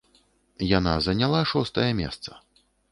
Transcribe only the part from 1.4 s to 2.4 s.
шостае месца.